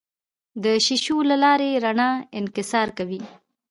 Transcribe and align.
د 0.63 0.65
شیشو 0.85 1.17
له 1.29 1.35
لارې 1.43 1.69
رڼا 1.83 2.09
انکسار 2.39 2.87
کوي. 2.97 3.21